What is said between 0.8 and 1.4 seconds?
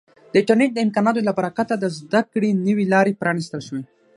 امکاناتو له